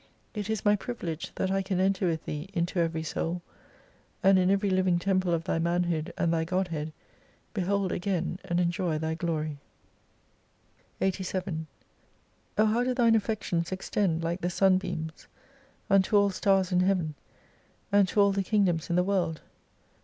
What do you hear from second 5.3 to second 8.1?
of Thy manhood and Thy Godhead, behold